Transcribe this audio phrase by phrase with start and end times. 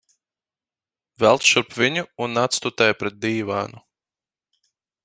[1.23, 3.89] Velc šurp viņu un atstutē pret dīvānu.